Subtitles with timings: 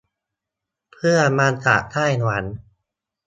[0.91, 2.43] เพื่อนมาจากไต้หวัน